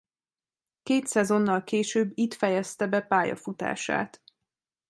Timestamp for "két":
0.83-1.07